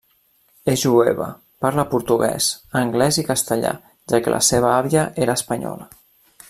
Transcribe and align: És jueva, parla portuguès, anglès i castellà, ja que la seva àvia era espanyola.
És 0.71 0.85
jueva, 0.85 1.27
parla 1.65 1.85
portuguès, 1.91 2.49
anglès 2.81 3.21
i 3.23 3.27
castellà, 3.31 3.77
ja 4.15 4.25
que 4.27 4.37
la 4.39 4.43
seva 4.53 4.77
àvia 4.83 5.09
era 5.27 5.41
espanyola. 5.43 5.89